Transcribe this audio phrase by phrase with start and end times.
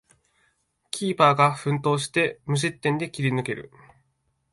[0.89, 3.69] キーパーが奮闘して無失点で切り抜ける